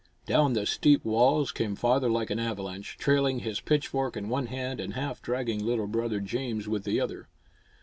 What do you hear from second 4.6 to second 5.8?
and half dragging